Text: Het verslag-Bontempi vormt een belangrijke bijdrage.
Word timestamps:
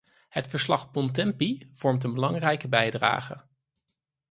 Het 0.29 0.47
verslag-Bontempi 0.47 1.69
vormt 1.73 2.03
een 2.03 2.13
belangrijke 2.13 2.67
bijdrage. 2.67 3.43